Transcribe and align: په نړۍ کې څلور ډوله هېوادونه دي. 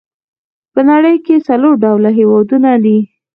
په 0.73 0.79
نړۍ 0.89 1.15
کې 1.25 1.43
څلور 1.47 1.73
ډوله 1.83 2.09
هېوادونه 2.19 2.69
دي. 2.83 2.97